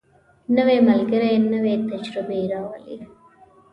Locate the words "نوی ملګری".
0.55-1.33